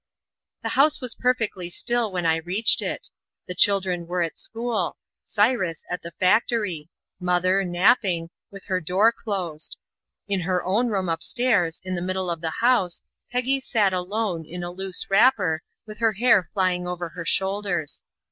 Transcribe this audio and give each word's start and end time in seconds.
The 0.63 0.69
house 0.69 0.99
was 0.99 1.13
perfectly 1.13 1.69
still 1.69 2.11
when 2.11 2.25
I 2.25 2.37
reached 2.37 2.81
it. 2.81 3.09
The 3.47 3.53
children 3.53 4.07
were 4.07 4.23
at 4.23 4.35
school; 4.35 4.97
Cyrus, 5.23 5.85
at 5.91 6.01
the 6.01 6.09
factory; 6.09 6.89
mother, 7.19 7.63
napping, 7.63 8.31
with 8.49 8.65
her 8.65 8.81
door 8.81 9.11
closed. 9.11 9.77
In 10.27 10.39
her 10.39 10.63
own 10.65 10.87
room 10.87 11.07
up 11.07 11.21
stairs, 11.21 11.79
in 11.85 11.93
the 11.93 12.01
middle 12.01 12.31
of 12.31 12.41
the 12.41 12.49
house, 12.61 13.03
Peggy 13.31 13.59
sat 13.59 13.93
alone, 13.93 14.43
in 14.43 14.63
a 14.63 14.71
loose 14.71 15.05
wrapper, 15.07 15.61
with 15.85 15.99
her 15.99 16.13
hair 16.13 16.41
flying 16.43 16.87
over 16.87 17.09
her 17.09 17.23
shoulders. 17.23 18.03